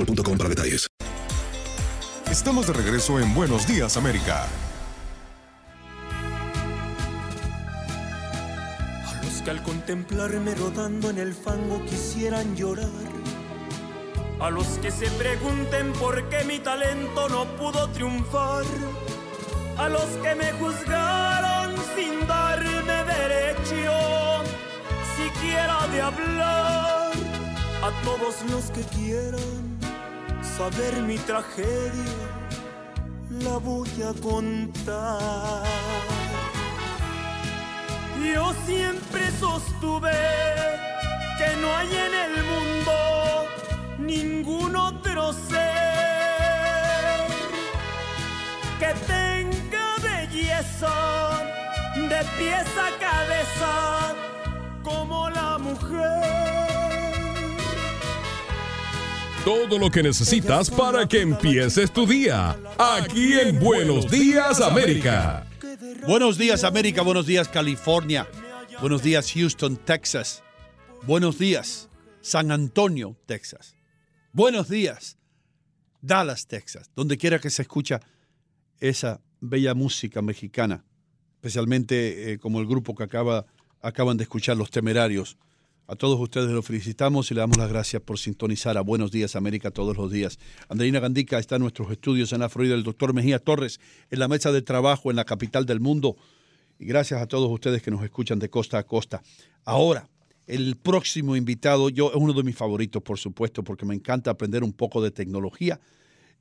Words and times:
boostmobile.com 0.00 0.38
para 0.38 0.48
detalles. 0.48 0.86
Estamos 2.30 2.66
de 2.66 2.72
regreso 2.72 3.18
en 3.18 3.34
Buenos 3.34 3.66
Días 3.66 3.96
América. 3.96 4.46
A 9.06 9.24
los 9.24 9.42
que 9.42 9.50
al 9.50 9.62
contemplarme 9.62 10.54
rodando 10.54 11.10
en 11.10 11.18
el 11.18 11.34
fango 11.34 11.84
quisieran 11.86 12.56
llorar. 12.56 12.88
A 14.40 14.48
los 14.50 14.66
que 14.78 14.90
se 14.90 15.10
pregunten 15.10 15.92
por 15.94 16.28
qué 16.30 16.44
mi 16.44 16.60
talento 16.60 17.28
no 17.28 17.44
pudo 17.56 17.88
triunfar. 17.90 18.64
A 19.76 19.88
los 19.88 20.06
que 20.22 20.34
me 20.34 20.52
juzgaron 20.52 21.74
sin 21.96 22.26
darme 22.26 23.04
derecho 23.04 24.44
siquiera 25.16 25.86
de 25.88 26.00
hablar. 26.00 27.12
A 27.82 28.04
todos 28.04 28.36
los 28.50 28.70
que 28.70 28.82
quieran 28.96 29.69
saber 30.60 30.94
mi 31.08 31.16
tragedia, 31.30 32.18
la 33.44 33.56
voy 33.56 33.94
a 34.10 34.12
contar. 34.20 35.64
Yo 38.34 38.52
siempre 38.66 39.22
sostuve 39.44 40.18
que 41.38 41.48
no 41.62 41.68
hay 41.78 41.90
en 42.06 42.14
el 42.26 42.34
mundo 42.50 42.94
ningún 44.12 44.76
otro 44.76 45.32
ser 45.48 47.20
que 48.80 48.90
tenga 49.16 49.86
belleza 50.10 50.96
de 52.10 52.20
pies 52.36 52.70
a 52.86 52.88
cabeza 53.08 53.74
como 54.82 55.30
la 55.30 55.56
mujer. 55.56 56.09
Todo 59.44 59.78
lo 59.78 59.90
que 59.90 60.02
necesitas 60.02 60.68
para 60.70 61.06
que 61.08 61.22
empieces 61.22 61.90
tu 61.90 62.06
día. 62.06 62.58
Aquí 62.78 63.32
en 63.32 63.58
Buenos 63.58 64.10
Días 64.10 64.60
América. 64.60 65.46
Buenos 66.06 66.36
días 66.38 66.64
América, 66.64 67.02
buenos 67.02 67.26
días 67.26 67.48
California, 67.48 68.26
buenos 68.80 69.02
días 69.02 69.32
Houston, 69.32 69.76
Texas, 69.76 70.42
buenos 71.02 71.38
días 71.38 71.88
San 72.20 72.50
Antonio, 72.50 73.16
Texas, 73.26 73.76
buenos 74.32 74.68
días 74.68 75.18
Dallas, 76.00 76.46
Texas, 76.46 76.90
donde 76.96 77.18
quiera 77.18 77.38
que 77.38 77.50
se 77.50 77.62
escucha 77.62 78.00
esa 78.78 79.20
bella 79.40 79.74
música 79.74 80.22
mexicana, 80.22 80.84
especialmente 81.36 82.32
eh, 82.32 82.38
como 82.38 82.60
el 82.60 82.66
grupo 82.66 82.94
que 82.94 83.04
acaba, 83.04 83.46
acaban 83.82 84.16
de 84.16 84.24
escuchar, 84.24 84.56
Los 84.56 84.70
Temerarios. 84.70 85.36
A 85.90 85.96
todos 85.96 86.20
ustedes 86.20 86.52
los 86.52 86.64
felicitamos 86.64 87.28
y 87.32 87.34
le 87.34 87.40
damos 87.40 87.56
las 87.56 87.68
gracias 87.68 88.00
por 88.00 88.16
sintonizar 88.16 88.78
a 88.78 88.80
Buenos 88.80 89.10
Días 89.10 89.34
América 89.34 89.72
todos 89.72 89.96
los 89.96 90.08
días. 90.12 90.38
Andreina 90.68 91.00
Gandica 91.00 91.36
está 91.36 91.56
en 91.56 91.62
nuestros 91.62 91.90
estudios 91.90 92.32
en 92.32 92.38
la 92.38 92.48
Florida, 92.48 92.76
el 92.76 92.84
doctor 92.84 93.12
Mejía 93.12 93.40
Torres 93.40 93.80
en 94.08 94.20
la 94.20 94.28
mesa 94.28 94.52
de 94.52 94.62
trabajo 94.62 95.10
en 95.10 95.16
la 95.16 95.24
capital 95.24 95.66
del 95.66 95.80
mundo. 95.80 96.16
Y 96.78 96.84
gracias 96.84 97.20
a 97.20 97.26
todos 97.26 97.50
ustedes 97.50 97.82
que 97.82 97.90
nos 97.90 98.04
escuchan 98.04 98.38
de 98.38 98.48
costa 98.48 98.78
a 98.78 98.84
costa. 98.84 99.20
Ahora, 99.64 100.08
el 100.46 100.76
próximo 100.76 101.34
invitado, 101.34 101.88
yo 101.88 102.10
es 102.10 102.14
uno 102.14 102.34
de 102.34 102.44
mis 102.44 102.54
favoritos, 102.54 103.02
por 103.02 103.18
supuesto, 103.18 103.64
porque 103.64 103.84
me 103.84 103.96
encanta 103.96 104.30
aprender 104.30 104.62
un 104.62 104.72
poco 104.72 105.02
de 105.02 105.10
tecnología. 105.10 105.80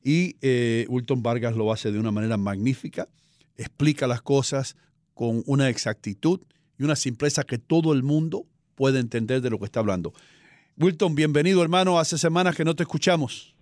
Y 0.04 0.36
eh, 0.44 0.86
Vargas 1.18 1.56
lo 1.56 1.74
hace 1.74 1.92
de 1.92 1.98
una 1.98 2.12
manera 2.12 2.38
magnífica, 2.38 3.10
explica 3.58 4.06
las 4.06 4.22
cosas 4.22 4.76
con 5.16 5.42
una 5.48 5.70
exactitud 5.70 6.40
y 6.78 6.84
una 6.84 6.96
simpleza 6.96 7.44
que 7.46 7.58
todo 7.58 7.94
el 7.94 8.04
mundo 8.04 8.46
puede 8.80 9.00
entender 9.02 9.42
de 9.42 9.50
lo 9.50 9.60
que 9.60 9.66
está 9.66 9.82
hablando. 9.82 10.14
Wilton, 10.78 11.14
bienvenido 11.14 11.62
hermano, 11.62 12.00
hace 12.00 12.18
semanas 12.18 12.56
que 12.56 12.64
no 12.64 12.78
te 12.78 12.84
escuchamos. 12.84 13.54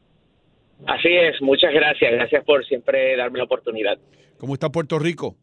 Así 0.85 1.09
es, 1.09 1.41
muchas 1.41 1.73
gracias, 1.73 2.11
gracias 2.11 2.45
por 2.45 2.63
siempre 2.67 3.17
darme 3.17 3.39
la 3.39 3.45
oportunidad. 3.45 3.97
¿Cómo 4.37 4.53
está 4.53 4.69
Puerto 4.69 4.99
Rico? 4.99 5.35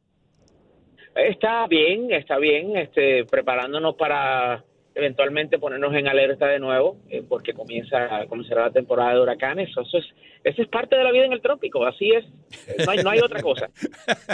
Está 1.17 1.67
bien, 1.67 2.13
está 2.13 2.39
bien, 2.39 2.77
este, 2.77 3.25
preparándonos 3.25 3.97
para 3.97 4.65
eventualmente 4.95 5.59
ponernos 5.59 5.93
en 5.95 6.07
alerta 6.07 6.47
de 6.47 6.61
nuevo, 6.61 6.99
eh, 7.11 7.25
porque 7.29 7.53
comienza 7.53 8.27
comenzará 8.29 8.67
la 8.67 8.71
temporada 8.71 9.15
de 9.15 9.21
huracanes. 9.23 9.71
Eso 9.71 9.99
es, 9.99 10.05
eso 10.45 10.63
es 10.63 10.69
parte 10.69 10.95
de 10.95 11.03
la 11.03 11.11
vida 11.11 11.25
en 11.25 11.33
el 11.33 11.41
trópico, 11.41 11.85
así 11.85 12.13
es. 12.13 12.25
No 12.87 12.93
hay, 12.93 12.99
no 12.99 13.11
hay 13.11 13.19
otra 13.19 13.43
cosa. 13.43 13.71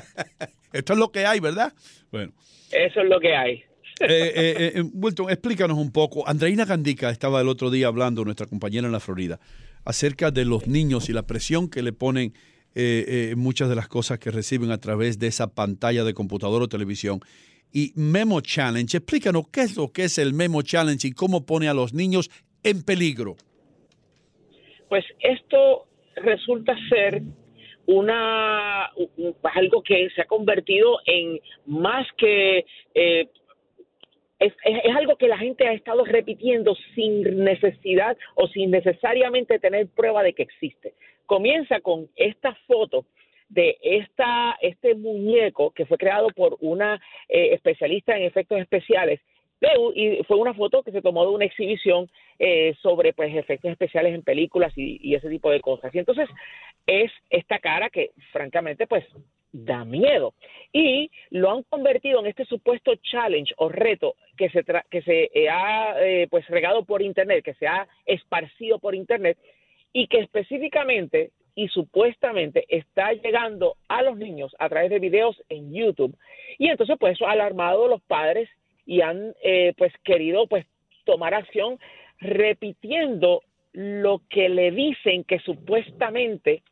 Esto 0.75 0.93
es 0.93 0.99
lo 0.99 1.11
que 1.11 1.25
hay, 1.25 1.41
¿verdad? 1.41 1.73
Bueno. 2.13 2.33
Eso 2.71 3.01
es 3.01 3.09
lo 3.09 3.19
que 3.19 3.35
hay. 3.35 3.65
Eh, 4.01 4.33
eh, 4.35 4.73
eh, 4.77 4.83
Wilton, 4.95 5.31
explícanos 5.31 5.77
un 5.79 5.93
poco. 5.93 6.27
Andreina 6.27 6.65
Gandica 6.65 7.11
estaba 7.11 7.41
el 7.41 7.49
otro 7.49 7.71
día 7.71 7.87
hablando, 7.89 8.25
nuestra 8.25 8.47
compañera 8.47 8.87
en 8.87 8.93
la 8.93 9.01
Florida, 9.01 9.39
acerca 9.85 10.31
de 10.31 10.45
los 10.47 10.67
niños 10.67 11.09
y 11.11 11.13
la 11.13 11.27
presión 11.27 11.69
que 11.69 11.83
le 11.83 11.93
ponen 11.93 12.33
eh, 12.75 13.31
eh, 13.33 13.35
muchas 13.37 13.69
de 13.69 13.75
las 13.75 13.89
cosas 13.89 14.19
que 14.19 14.31
reciben 14.31 14.71
a 14.71 14.79
través 14.79 15.19
de 15.19 15.27
esa 15.27 15.53
pantalla 15.55 16.03
de 16.05 16.15
computador 16.15 16.63
o 16.63 16.69
televisión. 16.69 17.21
Y 17.73 17.93
Memo 17.95 18.41
Challenge, 18.41 18.97
explícanos 18.97 19.49
qué 19.53 19.63
es 19.63 19.77
lo 19.77 19.93
que 19.93 20.05
es 20.05 20.19
el 20.19 20.33
Memo 20.35 20.63
Challenge 20.63 21.07
y 21.07 21.13
cómo 21.13 21.45
pone 21.45 21.69
a 21.69 21.75
los 21.75 21.93
niños 21.93 22.31
en 22.63 22.83
peligro. 22.83 23.37
Pues 24.89 25.05
esto 25.21 25.87
resulta 26.17 26.75
ser 26.89 27.23
una 27.87 28.91
un- 28.97 29.35
algo 29.55 29.83
que 29.83 30.09
se 30.15 30.23
ha 30.23 30.27
convertido 30.27 30.99
en 31.07 31.39
más 31.67 32.07
que 32.17 32.65
eh, 32.95 33.29
es, 34.41 34.53
es, 34.65 34.81
es 34.85 34.97
algo 34.97 35.17
que 35.17 35.29
la 35.29 35.39
gente 35.39 35.69
ha 35.69 35.73
estado 35.73 36.05
repitiendo 36.05 36.75
sin 36.95 37.45
necesidad 37.45 38.17
o 38.35 38.49
sin 38.49 38.71
necesariamente 38.71 39.59
tener 39.59 39.87
prueba 39.89 40.23
de 40.23 40.33
que 40.33 40.43
existe. 40.43 40.95
Comienza 41.27 41.81
con 41.81 42.09
esta 42.17 42.55
foto 42.67 43.05
de 43.49 43.79
esta, 43.83 44.57
este 44.61 44.95
muñeco 44.95 45.73
que 45.73 45.85
fue 45.87 45.99
creado 45.99 46.29
por 46.31 46.57
una 46.61 47.01
eh, 47.29 47.53
especialista 47.53 48.17
en 48.17 48.25
efectos 48.25 48.59
especiales 48.61 49.21
y 49.95 50.23
fue 50.25 50.39
una 50.39 50.55
foto 50.55 50.83
que 50.83 50.91
se 50.91 51.03
tomó 51.03 51.23
de 51.25 51.33
una 51.33 51.45
exhibición 51.45 52.11
eh, 52.39 52.75
sobre 52.81 53.13
pues 53.13 53.35
efectos 53.37 53.71
especiales 53.71 54.15
en 54.15 54.23
películas 54.23 54.73
y, 54.77 54.99
y, 55.03 55.15
ese 55.15 55.29
tipo 55.29 55.51
de 55.51 55.61
cosas. 55.61 55.95
Y 55.95 55.99
entonces 55.99 56.29
es 56.87 57.13
esta 57.29 57.59
cara 57.59 57.91
que 57.91 58.13
francamente 58.33 58.87
pues 58.87 59.05
da 59.53 59.85
miedo 59.85 60.33
y 60.73 61.11
lo 61.31 61.51
han 61.51 61.63
convertido 61.65 62.21
en 62.21 62.27
este 62.27 62.45
supuesto 62.45 62.95
challenge 62.97 63.55
o 63.57 63.69
reto 63.69 64.15
que 64.37 64.51
se 64.51 64.65
que 64.91 65.03
se 65.03 65.31
eh, 65.35 65.49
ha 65.49 65.97
eh, 66.01 66.29
pues 66.31 66.47
regado 66.49 66.85
por 66.85 67.03
internet, 67.03 67.45
que 67.45 67.55
se 67.55 67.67
ha 67.67 67.89
esparcido 68.07 68.79
por 68.79 68.95
internet 68.95 69.37
y 69.93 70.07
que 70.07 70.21
específicamente 70.21 71.33
y 71.55 71.69
supuestamente 71.69 72.65
está 72.69 73.13
llegando 73.13 73.77
a 73.89 74.03
los 74.03 74.17
niños 74.17 74.55
a 74.59 74.69
través 74.69 74.91
de 74.91 75.01
videos 75.01 75.43
en 75.49 75.75
YouTube. 75.75 76.17
Y 76.59 76.69
entonces 76.69 76.97
pues 76.99 77.15
eso 77.15 77.27
ha 77.27 77.33
alarmado 77.33 77.87
a 77.87 77.89
los 77.89 78.03
padres 78.03 78.49
y 78.87 79.01
han 79.01 79.35
eh, 79.43 79.75
pues 79.77 79.93
querido 80.05 80.47
pues 80.47 80.67
tomar 81.05 81.35
acción 81.35 81.79
repitiendo 82.21 83.43
lo 83.73 84.23
que 84.29 84.49
le 84.49 84.71
dicen 84.71 85.25
que 85.25 85.39
supuestamente 85.41 86.63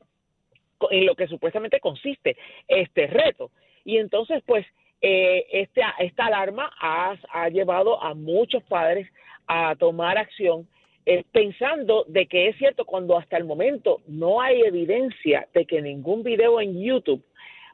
en 0.91 1.07
lo 1.07 1.17
que 1.17 1.27
supuestamente 1.27 1.81
consiste 1.81 2.37
este 2.69 3.09
reto 3.09 3.51
y 3.89 3.97
entonces 3.97 4.43
pues 4.45 4.67
eh, 5.01 5.47
este, 5.51 5.81
esta 6.01 6.27
alarma 6.27 6.71
ha, 6.79 7.17
ha, 7.33 7.49
llevado 7.49 8.03
a 8.03 8.13
muchos 8.13 8.63
padres 8.65 9.09
a 9.47 9.77
tomar 9.77 10.19
acción 10.19 10.69
eh, 11.07 11.25
pensando 11.33 12.05
de 12.07 12.27
que 12.27 12.49
es 12.49 12.59
cierto 12.59 12.85
cuando 12.85 13.17
hasta 13.17 13.39
el 13.39 13.45
momento 13.45 14.03
no 14.07 14.43
hay 14.43 14.61
evidencia 14.61 15.49
de 15.55 15.65
que 15.65 15.81
ningún 15.81 16.23
video 16.23 16.61
en 16.61 16.79
YouTube 16.79 17.25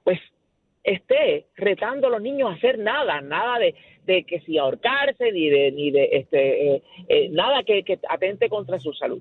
pues 0.05 0.20
esté 0.84 1.46
retando 1.56 2.06
a 2.06 2.11
los 2.11 2.22
niños 2.22 2.49
a 2.49 2.55
hacer 2.55 2.78
nada, 2.78 3.20
nada 3.20 3.58
de, 3.58 3.75
de 4.06 4.22
que 4.22 4.38
si 4.43 4.56
ahorcarse, 4.56 5.32
ni 5.32 5.49
de, 5.49 5.72
ni 5.72 5.90
de 5.90 6.10
este, 6.12 6.75
eh, 6.76 6.82
eh, 7.08 7.28
nada 7.31 7.64
que, 7.64 7.82
que, 7.82 7.99
atente 8.08 8.49
contra 8.49 8.78
su 8.78 8.93
salud. 8.93 9.20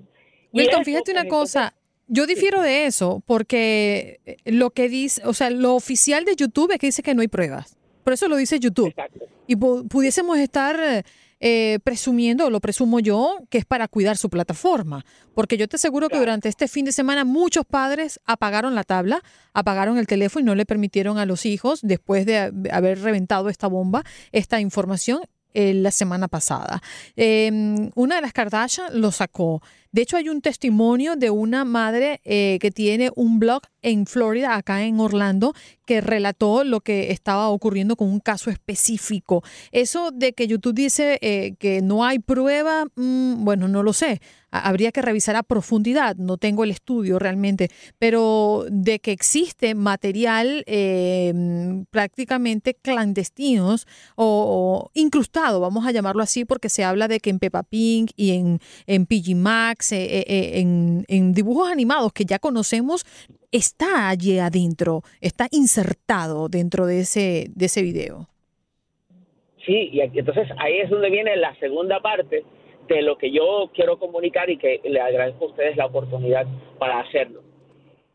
Wilton, 0.52 0.84
fíjate 0.84 1.10
una 1.10 1.26
cosa, 1.26 1.74
yo 2.06 2.26
difiero 2.26 2.62
de 2.62 2.86
eso 2.86 3.22
porque 3.26 4.20
eh, 4.24 4.36
lo 4.44 4.70
que 4.70 4.88
dice, 4.88 5.22
o 5.24 5.34
sea, 5.34 5.50
lo 5.50 5.74
oficial 5.74 6.24
de 6.24 6.36
YouTube 6.36 6.72
es 6.72 6.78
que 6.78 6.86
dice 6.86 7.02
que 7.02 7.14
no 7.14 7.22
hay 7.22 7.28
pruebas. 7.28 7.76
Por 8.02 8.12
eso 8.12 8.28
lo 8.28 8.36
dice 8.36 8.60
YouTube. 8.60 8.88
Exacto. 8.88 9.26
Y 9.46 9.56
pudiésemos 9.56 10.38
estar 10.38 11.04
eh, 11.40 11.78
presumiendo, 11.84 12.48
lo 12.48 12.60
presumo 12.60 13.00
yo, 13.00 13.38
que 13.50 13.58
es 13.58 13.66
para 13.66 13.88
cuidar 13.88 14.16
su 14.16 14.30
plataforma. 14.30 15.04
Porque 15.34 15.58
yo 15.58 15.68
te 15.68 15.76
aseguro 15.76 16.08
que 16.08 16.18
durante 16.18 16.48
este 16.48 16.68
fin 16.68 16.86
de 16.86 16.92
semana 16.92 17.24
muchos 17.24 17.66
padres 17.66 18.20
apagaron 18.24 18.74
la 18.74 18.84
tabla, 18.84 19.22
apagaron 19.52 19.98
el 19.98 20.06
teléfono 20.06 20.42
y 20.42 20.46
no 20.46 20.54
le 20.54 20.64
permitieron 20.64 21.18
a 21.18 21.26
los 21.26 21.44
hijos, 21.44 21.80
después 21.82 22.24
de 22.24 22.50
haber 22.70 23.02
reventado 23.02 23.50
esta 23.50 23.66
bomba, 23.66 24.04
esta 24.32 24.60
información 24.60 25.20
eh, 25.56 25.72
la 25.72 25.90
semana 25.90 26.28
pasada. 26.28 26.82
Eh, 27.14 27.50
una 27.94 28.16
de 28.16 28.22
las 28.22 28.32
Kardashian 28.32 29.00
lo 29.00 29.12
sacó. 29.12 29.62
De 29.94 30.02
hecho, 30.02 30.16
hay 30.16 30.28
un 30.28 30.40
testimonio 30.40 31.14
de 31.14 31.30
una 31.30 31.64
madre 31.64 32.20
eh, 32.24 32.58
que 32.60 32.72
tiene 32.72 33.12
un 33.14 33.38
blog 33.38 33.62
en 33.80 34.06
Florida, 34.06 34.56
acá 34.56 34.82
en 34.82 34.98
Orlando, 34.98 35.54
que 35.86 36.00
relató 36.00 36.64
lo 36.64 36.80
que 36.80 37.12
estaba 37.12 37.48
ocurriendo 37.50 37.94
con 37.94 38.08
un 38.08 38.18
caso 38.18 38.50
específico. 38.50 39.44
Eso 39.70 40.10
de 40.10 40.32
que 40.32 40.48
YouTube 40.48 40.74
dice 40.74 41.18
eh, 41.20 41.54
que 41.60 41.80
no 41.80 42.04
hay 42.04 42.18
prueba, 42.18 42.86
mmm, 42.96 43.44
bueno, 43.44 43.68
no 43.68 43.84
lo 43.84 43.92
sé. 43.92 44.20
Habría 44.50 44.92
que 44.92 45.02
revisar 45.02 45.34
a 45.34 45.42
profundidad, 45.42 46.14
no 46.16 46.38
tengo 46.38 46.62
el 46.62 46.70
estudio 46.70 47.18
realmente, 47.18 47.70
pero 47.98 48.64
de 48.70 49.00
que 49.00 49.10
existe 49.10 49.74
material 49.74 50.62
eh, 50.66 51.84
prácticamente 51.90 52.74
clandestinos 52.74 53.88
o, 54.14 54.90
incrustado, 54.94 55.58
vamos 55.58 55.84
a 55.86 55.90
llamarlo 55.90 56.22
así, 56.22 56.44
porque 56.44 56.68
se 56.68 56.84
habla 56.84 57.08
de 57.08 57.18
que 57.18 57.30
en 57.30 57.40
Peppa 57.40 57.64
Pig 57.64 58.12
y 58.16 58.30
en, 58.30 58.60
en 58.86 59.06
PG 59.06 59.34
Max, 59.34 59.83
eh, 59.92 60.24
eh, 60.26 60.60
en, 60.60 61.04
en 61.08 61.32
dibujos 61.32 61.70
animados 61.70 62.12
que 62.12 62.24
ya 62.24 62.38
conocemos, 62.38 63.04
está 63.50 64.08
allí 64.08 64.38
adentro, 64.38 65.02
está 65.20 65.46
insertado 65.50 66.48
dentro 66.48 66.86
de 66.86 67.00
ese, 67.00 67.46
de 67.54 67.66
ese 67.66 67.82
video. 67.82 68.28
Sí, 69.64 69.90
y 69.92 70.00
aquí, 70.00 70.18
entonces 70.18 70.48
ahí 70.58 70.78
es 70.78 70.90
donde 70.90 71.10
viene 71.10 71.36
la 71.36 71.54
segunda 71.56 72.00
parte 72.00 72.44
de 72.88 73.02
lo 73.02 73.16
que 73.16 73.30
yo 73.30 73.70
quiero 73.74 73.98
comunicar 73.98 74.50
y 74.50 74.58
que 74.58 74.80
le 74.84 75.00
agradezco 75.00 75.46
a 75.46 75.48
ustedes 75.48 75.76
la 75.76 75.86
oportunidad 75.86 76.46
para 76.78 77.00
hacerlo. 77.00 77.42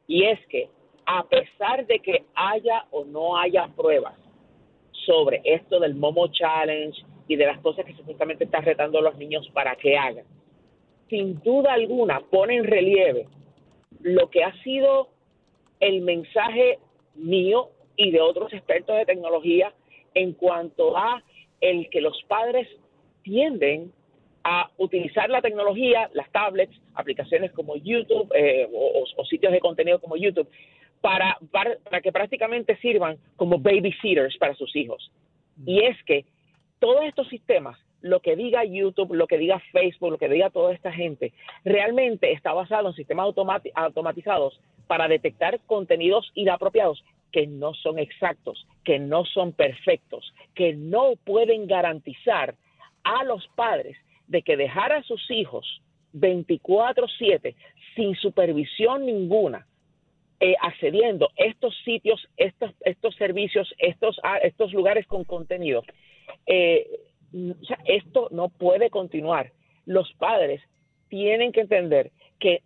Y 0.07 0.25
es 0.25 0.39
que 0.47 0.69
a 1.05 1.23
pesar 1.23 1.87
de 1.87 1.99
que 1.99 2.25
haya 2.35 2.85
o 2.91 3.03
no 3.03 3.37
haya 3.37 3.67
pruebas 3.75 4.13
sobre 5.05 5.41
esto 5.43 5.79
del 5.79 5.95
Momo 5.95 6.27
Challenge 6.27 7.01
y 7.27 7.35
de 7.35 7.45
las 7.45 7.59
cosas 7.59 7.85
que 7.85 7.95
supuestamente 7.95 8.43
está 8.43 8.61
retando 8.61 8.99
a 8.99 9.01
los 9.01 9.17
niños 9.17 9.49
para 9.53 9.75
que 9.75 9.97
hagan, 9.97 10.25
sin 11.09 11.39
duda 11.41 11.73
alguna 11.73 12.21
pone 12.21 12.55
en 12.55 12.63
relieve 12.63 13.27
lo 14.01 14.29
que 14.29 14.43
ha 14.43 14.53
sido 14.63 15.09
el 15.79 16.01
mensaje 16.01 16.79
mío 17.15 17.69
y 17.95 18.11
de 18.11 18.21
otros 18.21 18.53
expertos 18.53 18.95
de 18.97 19.05
tecnología 19.05 19.73
en 20.13 20.33
cuanto 20.33 20.97
a 20.97 21.23
el 21.61 21.89
que 21.89 22.01
los 22.01 22.21
padres 22.27 22.67
tienden 23.23 23.91
a 24.43 24.69
utilizar 24.77 25.29
la 25.29 25.41
tecnología, 25.41 26.09
las 26.13 26.31
tablets, 26.31 26.73
aplicaciones 26.95 27.51
como 27.51 27.75
YouTube 27.75 28.31
eh, 28.33 28.67
o, 28.73 29.25
sitios 29.25 29.51
de 29.51 29.59
contenido 29.59 29.99
como 29.99 30.15
YouTube, 30.15 30.47
para, 31.01 31.37
para, 31.51 32.01
que 32.01 32.11
prácticamente 32.11 32.77
sirvan 32.77 33.17
como 33.35 33.59
babysitters 33.59 34.37
para 34.37 34.55
sus 34.55 34.75
hijos. 34.75 35.11
Y 35.65 35.83
es 35.83 36.01
que 36.05 36.25
todos 36.79 37.03
estos 37.05 37.27
sistemas, 37.27 37.77
lo 38.01 38.21
que 38.21 38.35
diga 38.35 38.63
YouTube, 38.63 39.13
lo 39.13 39.27
que 39.27 39.37
diga 39.37 39.61
Facebook, 39.71 40.11
lo 40.11 40.17
que 40.17 40.29
diga 40.29 40.49
toda 40.49 40.73
esta 40.73 40.91
gente, 40.91 41.33
realmente 41.65 42.31
está 42.31 42.53
basado 42.53 42.89
en 42.89 42.93
sistemas 42.95 43.25
automati 43.25 43.71
automatizados 43.75 44.59
para 44.87 45.07
detectar 45.07 45.59
contenidos 45.65 46.31
inapropiados 46.33 47.03
que 47.31 47.45
no 47.45 47.73
son 47.73 47.99
exactos, 47.99 48.65
que 48.83 48.99
no 48.99 49.25
son 49.25 49.53
perfectos, 49.53 50.33
que 50.55 50.73
no 50.73 51.13
pueden 51.23 51.67
garantizar 51.67 52.55
a 53.03 53.23
los 53.23 53.47
padres 53.55 53.97
de 54.27 54.41
que 54.41 54.57
dejar 54.57 54.91
a 54.91 55.03
sus 55.03 55.29
hijos 55.29 55.81
24/7 56.13 57.55
sin 57.95 58.15
supervisión 58.15 59.05
ninguna, 59.05 59.67
eh, 60.39 60.55
accediendo 60.61 61.29
estos 61.35 61.75
sitios, 61.83 62.27
estos, 62.37 62.71
estos 62.81 63.15
servicios, 63.15 63.73
estos, 63.77 64.19
estos 64.41 64.73
lugares 64.73 65.05
con 65.05 65.23
contenido, 65.23 65.83
eh, 66.45 66.87
esto 67.85 68.29
no 68.31 68.49
puede 68.49 68.89
continuar. 68.89 69.51
Los 69.85 70.11
padres 70.13 70.61
tienen 71.09 71.51
que 71.51 71.61
entender 71.61 72.11
que 72.39 72.61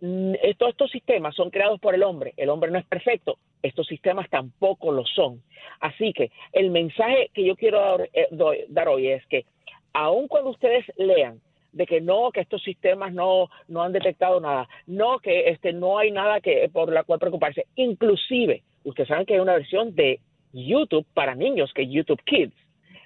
todos 0.58 0.72
estos 0.72 0.90
sistemas 0.90 1.34
son 1.34 1.50
creados 1.50 1.80
por 1.80 1.94
el 1.94 2.02
hombre. 2.02 2.32
El 2.36 2.48
hombre 2.48 2.70
no 2.70 2.78
es 2.78 2.86
perfecto. 2.86 3.38
Estos 3.62 3.86
sistemas 3.86 4.28
tampoco 4.30 4.92
lo 4.92 5.04
son. 5.04 5.42
Así 5.80 6.12
que 6.12 6.30
el 6.52 6.70
mensaje 6.70 7.30
que 7.34 7.44
yo 7.44 7.56
quiero 7.56 7.80
dar, 7.80 8.08
eh, 8.12 8.28
dar 8.68 8.88
hoy 8.88 9.08
es 9.08 9.26
que 9.26 9.46
aun 9.92 10.28
cuando 10.28 10.50
ustedes 10.50 10.84
lean 10.96 11.40
de 11.72 11.86
que 11.86 12.00
no, 12.00 12.30
que 12.30 12.40
estos 12.40 12.62
sistemas 12.62 13.12
no, 13.12 13.48
no 13.66 13.82
han 13.82 13.92
detectado 13.92 14.40
nada, 14.40 14.68
no, 14.86 15.18
que 15.18 15.48
este, 15.48 15.72
no 15.72 15.98
hay 15.98 16.12
nada 16.12 16.40
que, 16.40 16.68
por 16.72 16.92
la 16.92 17.02
cual 17.02 17.18
preocuparse. 17.18 17.66
Inclusive, 17.74 18.62
ustedes 18.84 19.08
saben 19.08 19.26
que 19.26 19.34
hay 19.34 19.40
una 19.40 19.54
versión 19.54 19.94
de 19.94 20.20
YouTube 20.52 21.06
para 21.14 21.34
niños, 21.34 21.72
que 21.74 21.82
es 21.82 21.90
YouTube 21.90 22.22
Kids. 22.24 22.54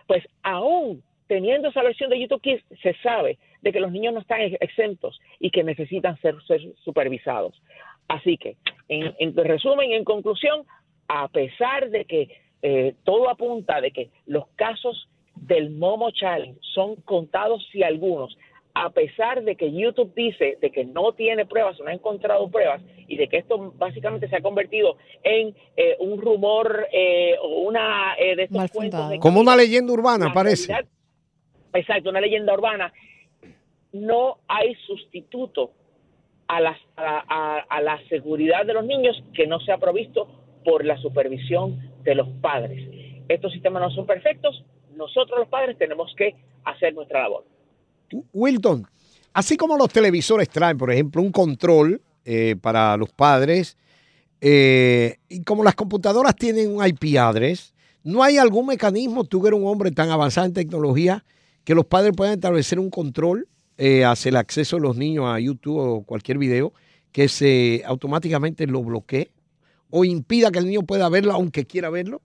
Pues 0.07 0.23
aún 0.43 1.03
teniendo 1.29 1.69
esa 1.69 1.83
versión 1.83 2.11
de 2.11 2.21
YouTube 2.21 2.43
Kids, 2.43 2.65
se 2.83 2.95
sabe 3.03 3.39
de 3.63 3.73
que 3.73 3.81
los 3.81 3.93
niños 3.93 4.15
no 4.15 4.21
están 4.21 4.41
exentos 4.41 5.21
y 5.39 5.51
que 5.51 5.63
necesitan 5.63 6.21
ser, 6.21 6.35
ser 6.47 6.61
supervisados. 6.85 7.61
Así 8.09 8.37
que, 8.39 8.57
en, 8.89 9.15
en, 9.19 9.37
resumen, 9.37 9.93
en 9.93 10.05
conclusión, 10.05 10.65
a 11.09 11.29
pesar 11.29 11.91
de 11.91 12.05
que 12.07 12.29
eh, 12.63 12.95
todo 13.05 13.31
apunta 13.31 13.81
de 13.81 13.93
que 13.93 14.11
los 14.27 14.49
casos 14.57 15.09
del 15.35 15.71
Momo 15.71 16.11
Challenge 16.11 16.59
son 16.75 16.97
contados 16.97 17.65
si 17.71 17.83
algunos, 17.83 18.37
a 18.75 18.91
pesar 18.91 19.43
de 19.43 19.57
que 19.57 19.73
YouTube 19.73 20.13
dice 20.15 20.57
de 20.61 20.71
que 20.71 20.85
no 20.85 21.13
tiene 21.13 21.47
pruebas, 21.47 21.79
no 21.81 21.87
ha 21.89 21.93
encontrado 21.93 22.49
pruebas 22.49 22.81
y 23.09 23.17
de 23.17 23.29
que 23.29 23.39
esto 23.39 23.73
básicamente 23.77 24.29
se 24.29 24.37
ha 24.37 24.41
convertido 24.41 24.97
en 25.23 25.55
eh, 25.77 25.97
un 25.99 26.21
rumor 26.21 26.87
eh, 26.93 27.35
o 27.43 27.63
una 27.63 28.15
eh, 28.19 28.37
de 28.37 28.45
estos 28.45 28.71
cuentos 28.71 29.11
de 29.11 29.19
como 29.19 29.41
una 29.41 29.57
leyenda 29.57 29.93
urbana 29.93 30.33
parece 30.33 30.73
realidad, 30.73 30.91
exacto 31.73 32.11
una 32.11 32.21
leyenda 32.21 32.55
urbana. 32.55 32.93
No 33.93 34.39
hay 34.49 34.75
sustituto 34.87 35.73
a 36.49 36.61
la, 36.61 37.99
seguridad 38.09 38.65
de 38.65 38.75
los 38.75 38.85
niños 38.85 39.23
que 39.35 39.47
no 39.47 39.61
sea 39.61 39.79
provisto 39.79 40.29
por 40.65 40.85
la 40.85 40.97
supervisión 40.99 41.79
de 42.03 42.15
los 42.15 42.29
padres. 42.41 42.89
Estos 43.29 43.53
sistemas 43.53 43.83
no 43.83 43.91
son 43.91 44.07
perfectos. 44.07 44.65
Nosotros 44.97 45.39
los 45.39 45.49
padres 45.49 45.77
tenemos 45.79 46.13
que 46.17 46.35
hacer 46.65 46.95
nuestra 46.95 47.23
labor. 47.23 47.45
Wilton, 48.33 48.87
así 49.35 49.57
como 49.57 49.77
los 49.77 49.93
televisores 49.93 50.49
traen, 50.49 50.79
por 50.79 50.91
ejemplo, 50.91 51.23
un 51.23 51.31
control 51.31 52.01
eh, 52.25 52.57
para 52.61 52.97
los 52.97 53.11
padres, 53.13 53.77
eh, 54.41 55.17
y 55.29 55.43
como 55.43 55.63
las 55.63 55.75
computadoras 55.75 56.35
tienen 56.35 56.75
un 56.75 56.87
IP 56.87 57.19
address, 57.19 57.75
¿no 58.03 58.23
hay 58.23 58.39
algún 58.39 58.67
mecanismo, 58.67 59.25
tú 59.25 59.43
que 59.43 59.49
eres 59.49 59.61
un 59.61 59.67
hombre 59.67 59.91
tan 59.91 60.11
avanzado 60.11 60.47
en 60.47 60.55
tecnología, 60.55 61.25
que 61.69 61.75
los 61.75 61.85
padres 61.85 62.15
puedan 62.17 62.33
establecer 62.33 62.79
un 62.79 62.89
control 62.89 63.47
eh, 63.77 64.03
hacia 64.03 64.31
el 64.31 64.37
acceso 64.37 64.77
de 64.77 64.83
los 64.85 64.97
niños 64.97 65.27
a 65.27 65.39
YouTube 65.39 65.77
o 65.77 66.03
cualquier 66.03 66.39
video 66.39 66.73
que 67.13 67.29
se 67.29 67.83
automáticamente 67.85 68.67
lo 68.67 68.83
bloquee 68.83 69.29
o 69.91 70.03
impida 70.03 70.51
que 70.51 70.61
el 70.61 70.65
niño 70.65 70.81
pueda 70.87 71.11
verlo 71.11 71.35
aunque 71.35 71.67
quiera 71.67 71.91
verlo? 71.91 72.23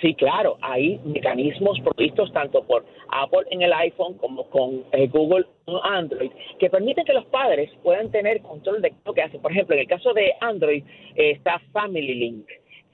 Sí, 0.00 0.14
claro, 0.14 0.56
hay 0.62 0.98
mecanismos 1.04 1.78
provistos 1.80 2.32
tanto 2.32 2.64
por 2.64 2.86
Apple 3.10 3.46
en 3.50 3.60
el 3.60 3.72
iPhone 3.74 4.16
como 4.16 4.48
con 4.48 4.84
eh, 4.92 5.06
Google 5.08 5.44
en 5.66 5.74
Android 5.82 6.30
que 6.58 6.70
permiten 6.70 7.04
que 7.04 7.12
los 7.12 7.26
padres 7.26 7.70
puedan 7.82 8.10
tener 8.10 8.40
control 8.40 8.80
de 8.80 8.94
lo 9.04 9.12
que 9.12 9.20
hacen. 9.20 9.42
Por 9.42 9.52
ejemplo, 9.52 9.74
en 9.74 9.82
el 9.82 9.88
caso 9.88 10.14
de 10.14 10.32
Android 10.40 10.84
eh, 11.16 11.32
está 11.32 11.60
Family 11.72 12.14
Link. 12.14 12.46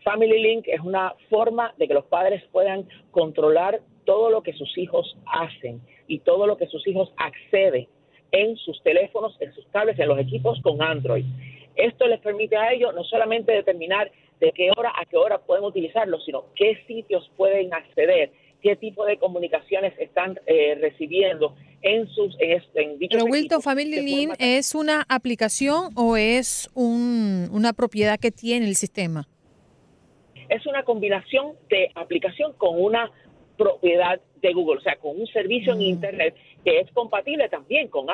Family 0.04 0.40
Link 0.40 0.66
es 0.68 0.80
una 0.80 1.14
forma 1.30 1.74
de 1.78 1.88
que 1.88 1.94
los 1.94 2.04
padres 2.04 2.42
puedan 2.52 2.86
controlar 3.10 3.80
todo 4.04 4.30
lo 4.30 4.42
que 4.42 4.52
sus 4.52 4.76
hijos 4.76 5.16
hacen 5.26 5.80
y 6.06 6.18
todo 6.20 6.46
lo 6.46 6.58
que 6.58 6.66
sus 6.66 6.86
hijos 6.86 7.12
acceden 7.16 7.88
en 8.30 8.56
sus 8.56 8.82
teléfonos, 8.82 9.34
en 9.40 9.52
sus 9.54 9.66
tablets, 9.68 9.98
en 9.98 10.08
los 10.08 10.18
equipos 10.18 10.60
con 10.62 10.82
Android. 10.82 11.24
Esto 11.74 12.06
les 12.06 12.20
permite 12.20 12.56
a 12.56 12.72
ellos 12.72 12.94
no 12.94 13.02
solamente 13.04 13.52
determinar 13.52 14.10
de 14.40 14.52
qué 14.52 14.70
hora 14.76 14.92
a 14.94 15.06
qué 15.06 15.16
hora 15.16 15.38
pueden 15.38 15.64
utilizarlo, 15.64 16.20
sino 16.20 16.44
qué 16.54 16.78
sitios 16.86 17.30
pueden 17.36 17.72
acceder, 17.72 18.30
qué 18.62 18.76
tipo 18.76 19.06
de 19.06 19.16
comunicaciones 19.16 19.94
están 19.98 20.38
eh, 20.46 20.76
recibiendo 20.80 21.54
en 21.80 22.06
sus 22.08 22.36
en, 22.40 22.62
en 22.74 22.98
dichos 22.98 23.22
Pero 23.22 23.32
Wilton. 23.32 23.62
Family 23.62 24.02
Link 24.02 24.34
es 24.38 24.74
una 24.74 25.06
aplicación 25.08 25.92
o 25.96 26.16
es 26.16 26.68
un, 26.74 27.48
una 27.52 27.72
propiedad 27.72 28.18
que 28.18 28.30
tiene 28.30 28.66
el 28.66 28.74
sistema? 28.74 29.28
Es 30.48 30.66
una 30.66 30.82
combinación 30.82 31.54
de 31.68 31.90
aplicación 31.94 32.52
con 32.54 32.82
una 32.82 33.10
propiedad 33.56 34.20
de 34.40 34.52
Google, 34.52 34.78
o 34.78 34.82
sea, 34.82 34.96
con 34.96 35.18
un 35.18 35.26
servicio 35.28 35.74
en 35.74 35.82
Internet 35.82 36.34
que 36.64 36.80
es 36.80 36.90
compatible 36.92 37.48
también 37.48 37.88
con, 37.88 38.06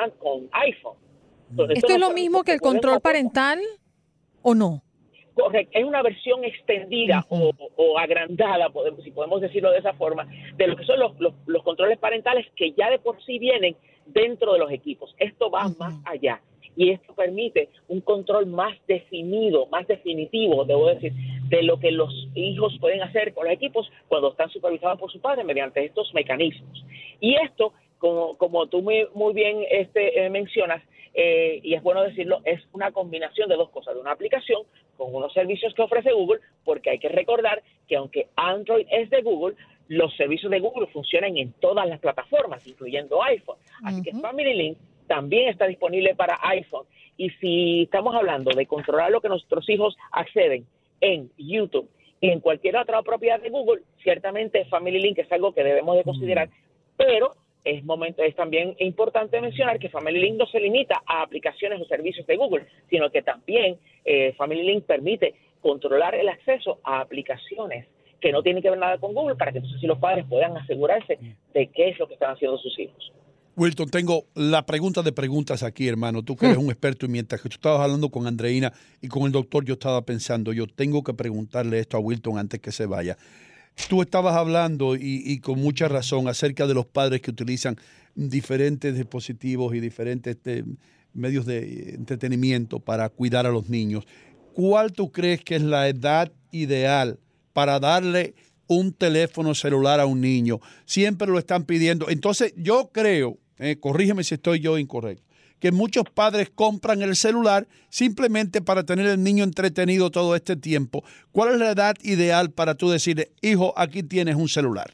iPhone. 0.51 0.97
Entonces, 1.49 1.77
¿Esto 1.77 1.93
es 1.93 1.99
lo 1.99 2.11
mismo 2.11 2.43
que 2.43 2.53
el 2.53 2.61
control 2.61 3.01
parental 3.01 3.59
o 4.41 4.55
no? 4.55 4.83
Correcto, 5.33 5.79
es 5.79 5.85
una 5.85 6.01
versión 6.01 6.43
extendida 6.43 7.25
o, 7.29 7.51
o 7.77 7.97
agrandada, 7.97 8.69
podemos, 8.69 9.03
si 9.03 9.11
podemos 9.11 9.39
decirlo 9.41 9.71
de 9.71 9.79
esa 9.79 9.93
forma, 9.93 10.27
de 10.57 10.67
lo 10.67 10.75
que 10.75 10.85
son 10.85 10.99
los, 10.99 11.17
los, 11.19 11.33
los 11.45 11.63
controles 11.63 11.97
parentales 11.97 12.45
que 12.55 12.73
ya 12.73 12.89
de 12.89 12.99
por 12.99 13.23
sí 13.23 13.39
vienen 13.39 13.75
dentro 14.05 14.53
de 14.53 14.59
los 14.59 14.71
equipos. 14.71 15.15
Esto 15.17 15.49
va 15.49 15.69
más 15.79 15.95
allá 16.05 16.41
y 16.75 16.91
esto 16.91 17.13
permite 17.13 17.69
un 17.87 18.01
control 18.01 18.45
más 18.47 18.77
definido, 18.87 19.67
más 19.67 19.87
definitivo, 19.87 20.65
debo 20.65 20.87
decir, 20.87 21.13
de 21.51 21.63
lo 21.63 21.79
que 21.79 21.91
los 21.91 22.13
hijos 22.33 22.77
pueden 22.79 23.03
hacer 23.03 23.33
con 23.33 23.43
los 23.43 23.53
equipos 23.53 23.91
cuando 24.07 24.31
están 24.31 24.49
supervisados 24.49 24.97
por 24.97 25.11
su 25.11 25.19
padre 25.19 25.43
mediante 25.43 25.83
estos 25.83 26.13
mecanismos. 26.13 26.85
Y 27.19 27.35
esto, 27.35 27.73
como, 27.97 28.37
como 28.37 28.67
tú 28.67 28.81
muy, 28.81 29.05
muy 29.13 29.33
bien 29.33 29.65
este, 29.69 30.25
eh, 30.25 30.29
mencionas, 30.29 30.81
eh, 31.13 31.59
y 31.61 31.73
es 31.73 31.83
bueno 31.83 32.03
decirlo, 32.03 32.39
es 32.45 32.61
una 32.71 32.93
combinación 32.93 33.49
de 33.49 33.57
dos 33.57 33.69
cosas, 33.69 33.95
de 33.95 33.99
una 33.99 34.13
aplicación 34.13 34.61
con 34.95 35.13
unos 35.13 35.33
servicios 35.33 35.73
que 35.73 35.81
ofrece 35.81 36.13
Google, 36.13 36.39
porque 36.63 36.89
hay 36.89 36.99
que 36.99 37.09
recordar 37.09 37.61
que 37.85 37.97
aunque 37.97 38.29
Android 38.37 38.87
es 38.89 39.09
de 39.09 39.21
Google, 39.21 39.57
los 39.89 40.15
servicios 40.15 40.49
de 40.51 40.61
Google 40.61 40.87
funcionan 40.87 41.35
en 41.35 41.51
todas 41.59 41.85
las 41.85 41.99
plataformas, 41.99 42.65
incluyendo 42.65 43.21
iPhone. 43.23 43.57
Así 43.83 44.01
que 44.03 44.13
Family 44.13 44.53
Link 44.53 44.77
también 45.07 45.49
está 45.49 45.67
disponible 45.67 46.15
para 46.15 46.39
iPhone. 46.43 46.85
Y 47.17 47.29
si 47.41 47.81
estamos 47.83 48.15
hablando 48.15 48.51
de 48.55 48.65
controlar 48.65 49.11
lo 49.11 49.19
que 49.19 49.27
nuestros 49.27 49.67
hijos 49.67 49.97
acceden 50.13 50.65
en 51.01 51.31
YouTube 51.37 51.89
y 52.21 52.29
en 52.29 52.39
cualquier 52.39 52.77
otra 52.77 53.01
propiedad 53.01 53.41
de 53.41 53.49
Google, 53.49 53.81
ciertamente 54.03 54.65
Family 54.65 54.99
Link 54.99 55.17
es 55.17 55.31
algo 55.31 55.53
que 55.53 55.63
debemos 55.63 55.97
de 55.97 56.03
considerar, 56.03 56.49
pero 56.95 57.35
es 57.63 57.83
momento 57.83 58.23
es 58.23 58.35
también 58.35 58.75
importante 58.79 59.39
mencionar 59.41 59.79
que 59.79 59.89
Family 59.89 60.19
Link 60.19 60.35
no 60.35 60.45
se 60.45 60.59
limita 60.59 61.01
a 61.05 61.23
aplicaciones 61.23 61.81
o 61.81 61.85
servicios 61.85 62.25
de 62.27 62.37
Google, 62.37 62.65
sino 62.89 63.09
que 63.09 63.21
también 63.21 63.77
eh, 64.05 64.33
Family 64.33 64.63
Link 64.63 64.85
permite 64.85 65.35
controlar 65.61 66.15
el 66.15 66.29
acceso 66.29 66.79
a 66.83 67.01
aplicaciones 67.01 67.87
que 68.19 68.31
no 68.31 68.43
tienen 68.43 68.61
que 68.61 68.69
ver 68.69 68.79
nada 68.79 68.97
con 68.99 69.13
Google 69.13 69.35
para 69.35 69.51
que 69.51 69.57
entonces 69.57 69.81
sí 69.81 69.87
los 69.87 69.97
padres 69.97 70.25
puedan 70.29 70.55
asegurarse 70.57 71.17
de 71.53 71.67
qué 71.67 71.89
es 71.89 71.99
lo 71.99 72.07
que 72.07 72.13
están 72.13 72.33
haciendo 72.33 72.57
sus 72.59 72.77
hijos. 72.79 73.11
Wilton, 73.61 73.89
tengo 73.91 74.25
la 74.33 74.65
pregunta 74.65 75.03
de 75.03 75.11
preguntas 75.11 75.61
aquí, 75.61 75.87
hermano. 75.87 76.23
Tú 76.23 76.35
que 76.35 76.47
eres 76.47 76.57
un 76.57 76.71
experto 76.71 77.05
y 77.05 77.09
mientras 77.09 77.39
que 77.41 77.47
tú 77.47 77.57
estabas 77.57 77.81
hablando 77.81 78.09
con 78.09 78.25
Andreina 78.25 78.73
y 79.03 79.07
con 79.07 79.21
el 79.27 79.31
doctor, 79.31 79.63
yo 79.63 79.75
estaba 79.75 80.03
pensando, 80.03 80.51
yo 80.51 80.65
tengo 80.65 81.03
que 81.03 81.13
preguntarle 81.13 81.77
esto 81.77 81.95
a 81.95 81.99
Wilton 81.99 82.39
antes 82.39 82.59
que 82.59 82.71
se 82.71 82.87
vaya. 82.87 83.19
Tú 83.87 84.01
estabas 84.01 84.35
hablando 84.35 84.95
y, 84.95 85.21
y 85.23 85.37
con 85.41 85.59
mucha 85.59 85.87
razón 85.87 86.27
acerca 86.27 86.65
de 86.65 86.73
los 86.73 86.87
padres 86.87 87.21
que 87.21 87.29
utilizan 87.29 87.77
diferentes 88.15 88.95
dispositivos 88.95 89.75
y 89.75 89.79
diferentes 89.79 90.37
este, 90.37 90.65
medios 91.13 91.45
de 91.45 91.93
entretenimiento 91.93 92.79
para 92.79 93.09
cuidar 93.09 93.45
a 93.45 93.51
los 93.51 93.69
niños. 93.69 94.07
¿Cuál 94.53 94.91
tú 94.91 95.11
crees 95.11 95.43
que 95.43 95.57
es 95.57 95.61
la 95.61 95.87
edad 95.87 96.31
ideal 96.49 97.19
para 97.53 97.79
darle 97.79 98.33
un 98.65 98.91
teléfono 98.91 99.53
celular 99.53 99.99
a 99.99 100.07
un 100.07 100.19
niño? 100.19 100.59
Siempre 100.85 101.27
lo 101.27 101.37
están 101.37 101.65
pidiendo. 101.65 102.09
Entonces 102.09 102.55
yo 102.57 102.89
creo, 102.91 103.37
eh, 103.61 103.77
corrígeme 103.79 104.23
si 104.23 104.33
estoy 104.35 104.59
yo 104.59 104.77
incorrecto, 104.77 105.23
que 105.59 105.71
muchos 105.71 106.03
padres 106.13 106.49
compran 106.49 107.01
el 107.01 107.15
celular 107.15 107.67
simplemente 107.89 108.61
para 108.61 108.83
tener 108.83 109.05
el 109.05 109.23
niño 109.23 109.43
entretenido 109.43 110.09
todo 110.09 110.35
este 110.35 110.55
tiempo. 110.55 111.03
¿Cuál 111.31 111.53
es 111.53 111.59
la 111.59 111.71
edad 111.71 111.95
ideal 112.03 112.51
para 112.51 112.75
tú 112.75 112.89
decirle, 112.89 113.29
hijo, 113.41 113.73
aquí 113.77 114.03
tienes 114.03 114.35
un 114.35 114.47
celular? 114.49 114.91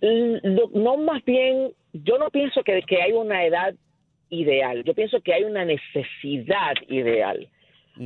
Lo- 0.00 0.70
no 0.74 0.96
más 0.96 1.24
bien, 1.24 1.72
yo 1.92 2.18
no 2.18 2.30
pienso 2.30 2.62
que, 2.62 2.80
que 2.88 3.02
hay 3.02 3.12
una 3.12 3.44
edad 3.44 3.74
ideal, 4.30 4.82
yo 4.84 4.94
pienso 4.94 5.20
que 5.20 5.34
hay 5.34 5.44
una 5.44 5.64
necesidad 5.64 6.74
ideal. 6.88 7.48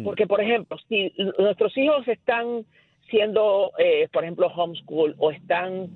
Porque, 0.02 0.26
por 0.26 0.40
ejemplo, 0.40 0.76
si 0.88 1.12
nuestros 1.38 1.76
hijos 1.78 2.08
están 2.08 2.66
siendo, 3.10 3.70
eh, 3.78 4.08
por 4.12 4.24
ejemplo, 4.24 4.48
homeschool 4.48 5.14
o 5.18 5.30
están 5.30 5.88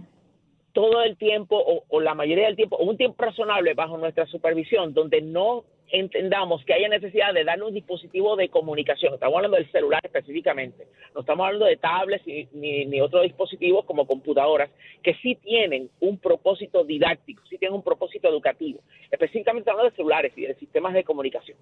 todo 0.73 1.03
el 1.03 1.17
tiempo 1.17 1.57
o, 1.57 1.85
o 1.89 2.01
la 2.01 2.15
mayoría 2.15 2.47
del 2.47 2.57
tiempo, 2.57 2.77
o 2.77 2.85
un 2.85 2.97
tiempo 2.97 3.23
razonable 3.23 3.75
bajo 3.75 3.99
nuestra 3.99 4.27
supervisión, 4.27 4.95
donde 4.95 5.21
no 5.23 5.65
entendamos 5.91 6.65
que 6.65 6.75
haya 6.75 6.89
necesidad 6.89 7.33
de 7.33 7.45
darle 7.45 7.65
un 7.65 7.75
dispositivo 7.75 8.37
de 8.37 8.49
comunicación. 8.49 9.15
Estamos 9.15 9.37
hablando 9.37 9.57
del 9.57 9.71
celular 9.71 10.01
específicamente. 10.05 10.87
No 11.15 11.21
estamos 11.21 11.47
hablando 11.47 11.67
de 11.67 11.77
tablets 11.77 12.27
ni, 12.53 12.85
ni, 12.85 13.01
otros 13.01 13.23
dispositivos 13.23 13.85
como 13.85 14.07
computadoras 14.07 14.71
que 15.03 15.15
sí 15.15 15.37
tienen 15.37 15.91
un 16.01 16.19
propósito 16.19 16.85
didáctico, 16.85 17.43
sí 17.49 17.59
tienen 17.59 17.77
un 17.77 17.83
propósito 17.83 18.29
educativo. 18.29 18.81
Específicamente 19.11 19.71
hablando 19.71 19.91
de 19.91 19.97
celulares 19.97 20.33
y 20.37 20.43
de 20.43 20.55
sistemas 20.57 20.95
de 20.95 21.05
comunicación. 21.05 21.57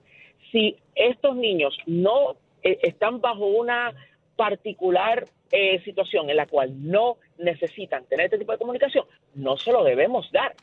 Si 0.50 0.76
estos 0.94 1.36
niños 1.36 1.76
no 1.86 2.36
eh, 2.62 2.78
están 2.82 3.20
bajo 3.20 3.46
una 3.46 3.94
particular 4.36 5.26
eh, 5.50 5.80
situación 5.84 6.28
en 6.30 6.36
la 6.36 6.46
cual 6.46 6.72
no 6.88 7.16
necesitan 7.38 8.04
tener 8.06 8.26
este 8.26 8.38
tipo 8.38 8.52
de 8.52 8.58
comunicación, 8.58 9.04
no 9.34 9.56
se 9.56 9.72
lo 9.72 9.84
debemos 9.84 10.30
dar. 10.32 10.54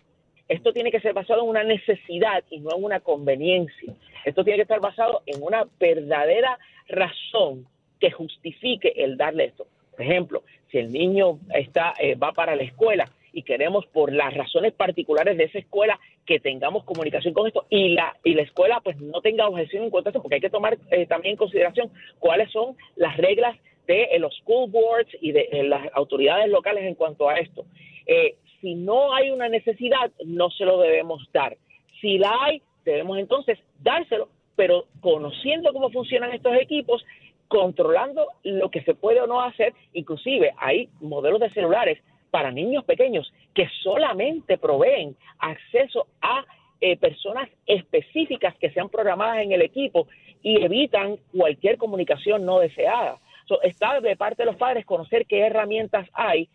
Esto 0.47 0.73
tiene 0.73 0.91
que 0.91 0.99
ser 0.99 1.13
basado 1.13 1.41
en 1.41 1.49
una 1.49 1.63
necesidad 1.63 2.43
y 2.49 2.59
no 2.59 2.75
en 2.75 2.83
una 2.83 2.99
conveniencia. 2.99 3.93
Esto 4.25 4.43
tiene 4.43 4.57
que 4.57 4.63
estar 4.63 4.81
basado 4.81 5.23
en 5.25 5.41
una 5.41 5.65
verdadera 5.79 6.59
razón 6.87 7.65
que 7.99 8.11
justifique 8.11 8.93
el 8.95 9.17
darle 9.17 9.45
esto. 9.45 9.65
Por 9.91 10.01
ejemplo, 10.01 10.43
si 10.69 10.79
el 10.79 10.91
niño 10.91 11.39
está 11.53 11.93
eh, 11.99 12.15
va 12.15 12.33
para 12.33 12.55
la 12.55 12.63
escuela 12.63 13.09
y 13.33 13.43
queremos 13.43 13.85
por 13.87 14.13
las 14.13 14.33
razones 14.33 14.73
particulares 14.73 15.37
de 15.37 15.45
esa 15.45 15.59
escuela 15.59 15.99
que 16.25 16.39
tengamos 16.39 16.83
comunicación 16.85 17.33
con 17.33 17.47
esto 17.47 17.65
y 17.69 17.89
la 17.89 18.15
y 18.23 18.35
la 18.35 18.43
escuela 18.43 18.79
pues 18.81 18.97
no 19.01 19.19
tenga 19.21 19.47
objeción 19.47 19.83
en 19.83 19.89
cuanto 19.89 20.09
a 20.09 20.11
esto 20.11 20.21
porque 20.21 20.35
hay 20.35 20.41
que 20.41 20.49
tomar 20.49 20.77
eh, 20.91 21.05
también 21.07 21.33
en 21.33 21.37
consideración 21.37 21.91
cuáles 22.19 22.51
son 22.51 22.77
las 22.95 23.17
reglas 23.17 23.57
de 23.87 24.03
eh, 24.03 24.19
los 24.19 24.33
school 24.37 24.69
boards 24.69 25.09
y 25.21 25.31
de 25.31 25.49
eh, 25.51 25.63
las 25.63 25.87
autoridades 25.93 26.49
locales 26.49 26.83
en 26.83 26.95
cuanto 26.95 27.29
a 27.29 27.35
esto. 27.35 27.65
Eh, 28.05 28.35
si 28.61 28.75
no 28.75 29.13
hay 29.13 29.31
una 29.31 29.49
necesidad, 29.49 30.11
no 30.25 30.49
se 30.49 30.65
lo 30.65 30.79
debemos 30.79 31.21
dar. 31.33 31.57
Si 31.99 32.17
la 32.17 32.33
hay, 32.41 32.61
debemos 32.85 33.17
entonces 33.17 33.59
dárselo, 33.81 34.29
pero 34.55 34.85
conociendo 35.01 35.73
cómo 35.73 35.89
funcionan 35.89 36.31
estos 36.31 36.55
equipos, 36.55 37.03
controlando 37.47 38.27
lo 38.43 38.69
que 38.69 38.83
se 38.83 38.95
puede 38.95 39.21
o 39.21 39.27
no 39.27 39.41
hacer, 39.41 39.73
inclusive 39.93 40.53
hay 40.57 40.89
modelos 41.01 41.39
de 41.39 41.49
celulares 41.51 41.99
para 42.33 42.49
niños 42.49 42.83
pequeños 42.83 43.31
que 43.53 43.69
solamente 43.83 44.57
proveen 44.57 45.15
acceso 45.37 46.07
a 46.19 46.43
eh, 46.81 46.97
personas 46.97 47.47
específicas 47.67 48.55
que 48.57 48.71
sean 48.71 48.89
programadas 48.89 49.43
en 49.43 49.51
el 49.51 49.61
equipo 49.61 50.07
y 50.41 50.63
evitan 50.63 51.17
cualquier 51.31 51.77
comunicación 51.77 52.43
no 52.43 52.57
deseada. 52.57 53.19
So, 53.45 53.61
está 53.61 54.01
de 54.01 54.15
parte 54.15 54.41
de 54.41 54.47
los 54.47 54.55
padres 54.55 54.83
conocer 54.83 55.27
qué 55.27 55.41
herramientas 55.41 56.09
hay 56.11 56.49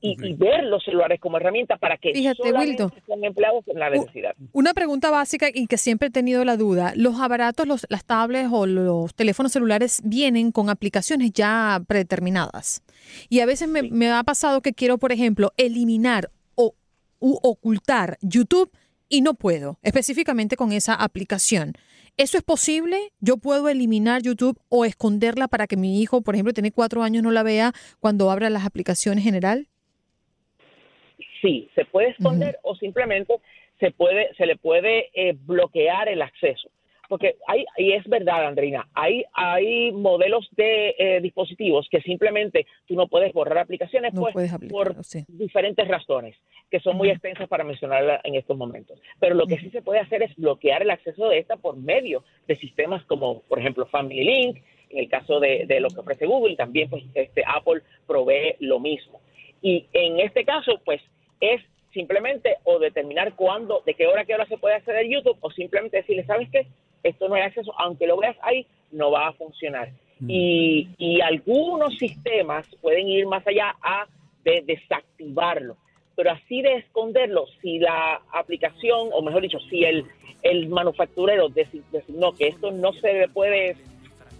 y, 0.00 0.16
y 0.26 0.34
ver 0.34 0.64
los 0.64 0.82
celulares 0.84 1.20
como 1.20 1.36
herramienta 1.36 1.76
para 1.76 1.96
que 1.98 2.12
Fíjate, 2.12 2.52
Wilton. 2.52 2.92
sean 3.06 3.24
empleados 3.24 3.64
en 3.68 3.78
la 3.78 3.90
necesidad. 3.90 4.34
Una 4.52 4.72
pregunta 4.74 5.10
básica 5.10 5.48
y 5.52 5.66
que 5.66 5.78
siempre 5.78 6.08
he 6.08 6.10
tenido 6.10 6.44
la 6.44 6.56
duda. 6.56 6.92
Los 6.96 7.20
aparatos, 7.20 7.66
los, 7.66 7.86
las 7.90 8.04
tablets 8.04 8.48
o 8.52 8.66
los 8.66 9.14
teléfonos 9.14 9.52
celulares 9.52 10.00
vienen 10.04 10.52
con 10.52 10.70
aplicaciones 10.70 11.32
ya 11.32 11.82
predeterminadas. 11.86 12.82
Y 13.28 13.40
a 13.40 13.46
veces 13.46 13.68
me, 13.68 13.82
me 13.82 14.10
ha 14.10 14.22
pasado 14.24 14.60
que 14.62 14.72
quiero, 14.72 14.98
por 14.98 15.12
ejemplo, 15.12 15.52
eliminar 15.56 16.30
o 16.54 16.74
u 17.18 17.38
ocultar 17.42 18.18
YouTube 18.22 18.70
y 19.08 19.22
no 19.22 19.34
puedo, 19.34 19.78
específicamente 19.82 20.56
con 20.56 20.72
esa 20.72 20.94
aplicación. 20.94 21.74
¿Eso 22.16 22.36
es 22.36 22.44
posible? 22.44 23.12
¿Yo 23.20 23.38
puedo 23.38 23.68
eliminar 23.68 24.22
YouTube 24.22 24.60
o 24.68 24.84
esconderla 24.84 25.48
para 25.48 25.66
que 25.66 25.76
mi 25.76 26.02
hijo, 26.02 26.20
por 26.20 26.34
ejemplo, 26.34 26.52
tiene 26.52 26.70
cuatro 26.70 27.02
años, 27.02 27.22
no 27.22 27.30
la 27.30 27.42
vea 27.42 27.72
cuando 27.98 28.30
abra 28.30 28.50
las 28.50 28.66
aplicaciones 28.66 29.24
general? 29.24 29.68
Sí, 31.40 31.68
se 31.74 31.84
puede 31.84 32.10
esconder 32.10 32.58
o 32.62 32.74
simplemente 32.76 33.34
se 33.78 33.90
puede 33.92 34.34
se 34.34 34.46
le 34.46 34.56
puede 34.56 35.10
eh, 35.14 35.34
bloquear 35.36 36.08
el 36.08 36.22
acceso. 36.22 36.68
Porque 37.10 37.38
hay, 37.48 37.64
y 37.76 37.90
es 37.90 38.06
verdad, 38.06 38.46
Andreina, 38.46 38.88
hay, 38.94 39.24
hay 39.32 39.90
modelos 39.90 40.48
de 40.52 40.94
eh, 40.96 41.20
dispositivos 41.20 41.88
que 41.90 42.00
simplemente 42.02 42.68
tú 42.86 42.94
no 42.94 43.08
puedes 43.08 43.32
borrar 43.32 43.58
aplicaciones 43.58 44.14
No 44.14 44.20
pues, 44.20 44.54
por 44.70 45.02
sí. 45.02 45.24
diferentes 45.26 45.88
razones, 45.88 46.36
que 46.70 46.78
son 46.78 46.96
muy 46.96 47.10
extensas 47.10 47.48
para 47.48 47.64
mencionarla 47.64 48.20
en 48.22 48.36
estos 48.36 48.56
momentos. 48.56 49.02
Pero 49.18 49.34
lo 49.34 49.48
que 49.48 49.58
sí 49.58 49.70
se 49.70 49.82
puede 49.82 49.98
hacer 49.98 50.22
es 50.22 50.36
bloquear 50.36 50.82
el 50.82 50.90
acceso 50.90 51.28
de 51.28 51.38
esta 51.38 51.56
por 51.56 51.76
medio 51.76 52.22
de 52.46 52.56
sistemas 52.58 53.04
como, 53.06 53.42
por 53.42 53.58
ejemplo, 53.58 53.86
Family 53.86 54.22
Link, 54.22 54.58
en 54.90 54.98
el 54.98 55.08
caso 55.08 55.40
de, 55.40 55.66
de 55.66 55.80
lo 55.80 55.88
que 55.88 55.98
ofrece 55.98 56.26
Google, 56.26 56.54
también 56.54 56.88
pues, 56.88 57.02
este, 57.14 57.42
Apple 57.44 57.82
provee 58.06 58.54
lo 58.60 58.78
mismo. 58.78 59.20
Y 59.62 59.86
en 59.92 60.20
este 60.20 60.44
caso, 60.44 60.80
pues, 60.84 61.00
es 61.40 61.62
simplemente 61.92 62.56
o 62.64 62.78
determinar 62.78 63.34
cuándo, 63.34 63.82
de 63.84 63.94
qué 63.94 64.06
hora 64.06 64.22
a 64.22 64.24
qué 64.24 64.34
hora 64.34 64.46
se 64.46 64.58
puede 64.58 64.76
acceder 64.76 65.04
a 65.04 65.08
YouTube, 65.08 65.36
o 65.40 65.50
simplemente 65.50 65.96
decirle, 65.96 66.24
¿sabes 66.24 66.48
qué? 66.50 66.66
Esto 67.02 67.28
no 67.28 67.34
hay 67.34 67.42
acceso, 67.42 67.72
aunque 67.78 68.06
lo 68.06 68.16
veas 68.16 68.36
ahí, 68.42 68.66
no 68.92 69.10
va 69.10 69.28
a 69.28 69.32
funcionar. 69.32 69.90
Y, 70.28 70.88
y 70.98 71.22
algunos 71.22 71.96
sistemas 71.96 72.66
pueden 72.82 73.08
ir 73.08 73.26
más 73.26 73.46
allá 73.46 73.74
a 73.82 74.06
de 74.44 74.62
desactivarlo, 74.66 75.76
pero 76.14 76.30
así 76.32 76.60
de 76.60 76.74
esconderlo, 76.76 77.46
si 77.62 77.78
la 77.78 78.20
aplicación, 78.32 79.08
o 79.12 79.22
mejor 79.22 79.40
dicho, 79.40 79.58
si 79.70 79.82
el, 79.84 80.04
el 80.42 80.68
manufacturero 80.68 81.48
desi- 81.48 81.82
designó 81.90 82.32
que 82.34 82.48
esto 82.48 82.70
no 82.70 82.92
se 82.92 83.14
le 83.14 83.28
puede 83.28 83.76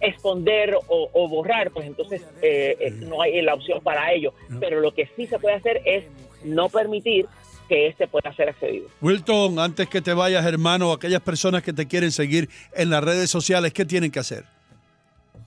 esconder 0.01 0.75
o, 0.87 1.09
o 1.13 1.27
borrar, 1.27 1.71
pues 1.71 1.87
entonces 1.87 2.21
eh, 2.41 2.77
eh, 2.79 2.91
no 2.91 3.21
hay 3.21 3.41
la 3.41 3.55
opción 3.55 3.81
para 3.81 4.11
ello. 4.13 4.33
Pero 4.59 4.79
lo 4.79 4.91
que 4.93 5.07
sí 5.15 5.25
se 5.27 5.39
puede 5.39 5.55
hacer 5.55 5.81
es 5.85 6.05
no 6.43 6.69
permitir 6.69 7.27
que 7.67 7.87
este 7.87 8.07
pueda 8.07 8.33
ser 8.35 8.49
accedido. 8.49 8.87
Wilton, 9.01 9.57
antes 9.59 9.87
que 9.87 10.01
te 10.01 10.13
vayas, 10.13 10.45
hermano, 10.45 10.91
aquellas 10.91 11.21
personas 11.21 11.63
que 11.63 11.71
te 11.71 11.87
quieren 11.87 12.11
seguir 12.11 12.49
en 12.75 12.89
las 12.89 13.03
redes 13.03 13.29
sociales, 13.29 13.71
¿qué 13.71 13.85
tienen 13.85 14.11
que 14.11 14.19
hacer? 14.19 14.43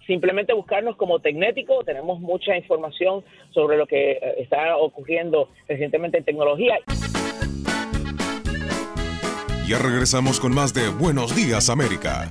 Simplemente 0.06 0.52
buscarnos 0.52 0.96
como 0.96 1.18
Tecnético, 1.20 1.82
tenemos 1.84 2.20
mucha 2.20 2.56
información 2.56 3.24
sobre 3.52 3.76
lo 3.76 3.86
que 3.86 4.12
eh, 4.12 4.20
está 4.38 4.76
ocurriendo 4.76 5.50
recientemente 5.68 6.18
en 6.18 6.24
tecnología. 6.24 6.78
Ya 9.66 9.78
regresamos 9.78 10.40
con 10.40 10.54
más 10.54 10.74
de 10.74 10.88
Buenos 10.90 11.34
Días 11.34 11.70
América. 11.70 12.30